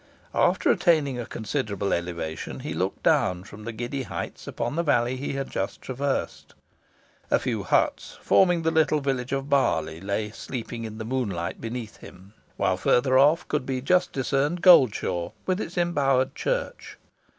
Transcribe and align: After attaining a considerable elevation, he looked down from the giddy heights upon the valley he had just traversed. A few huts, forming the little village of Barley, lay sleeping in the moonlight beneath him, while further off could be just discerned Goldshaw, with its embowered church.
After 0.33 0.71
attaining 0.71 1.19
a 1.19 1.27
considerable 1.27 1.93
elevation, 1.93 2.61
he 2.61 2.73
looked 2.73 3.03
down 3.03 3.43
from 3.43 3.65
the 3.65 3.71
giddy 3.71 4.01
heights 4.01 4.47
upon 4.47 4.75
the 4.75 4.81
valley 4.81 5.15
he 5.15 5.33
had 5.33 5.51
just 5.51 5.79
traversed. 5.79 6.55
A 7.29 7.37
few 7.37 7.61
huts, 7.61 8.17
forming 8.19 8.63
the 8.63 8.71
little 8.71 8.99
village 8.99 9.31
of 9.31 9.47
Barley, 9.47 10.01
lay 10.01 10.31
sleeping 10.31 10.85
in 10.85 10.97
the 10.97 11.05
moonlight 11.05 11.61
beneath 11.61 11.97
him, 11.97 12.33
while 12.57 12.77
further 12.77 13.19
off 13.19 13.47
could 13.47 13.63
be 13.67 13.79
just 13.79 14.11
discerned 14.11 14.63
Goldshaw, 14.63 15.33
with 15.45 15.61
its 15.61 15.77
embowered 15.77 16.33
church. 16.33 16.97